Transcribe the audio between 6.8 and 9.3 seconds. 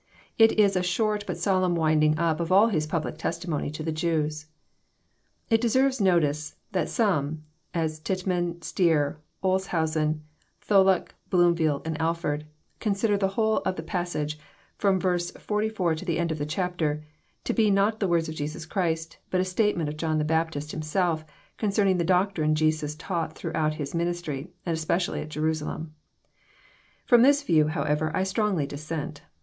some, as Tittman, Stier,